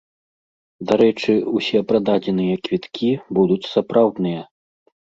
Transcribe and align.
Дарэчы, 0.91 1.35
усе 1.59 1.79
прададзеныя 1.93 2.59
квіткі 2.65 3.13
будуць 3.39 3.63
сапраўдныя. 3.77 4.41